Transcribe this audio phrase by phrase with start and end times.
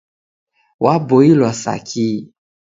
[0.83, 2.07] Waboilwa sa ki